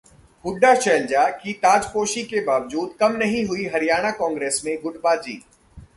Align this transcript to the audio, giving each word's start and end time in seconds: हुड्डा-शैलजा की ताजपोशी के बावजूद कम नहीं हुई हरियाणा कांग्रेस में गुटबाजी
हुड्डा-शैलजा 0.45 1.27
की 1.43 1.53
ताजपोशी 1.63 2.23
के 2.23 2.41
बावजूद 2.45 2.95
कम 2.99 3.15
नहीं 3.17 3.45
हुई 3.47 3.65
हरियाणा 3.73 4.11
कांग्रेस 4.21 4.61
में 4.65 4.75
गुटबाजी 4.83 5.41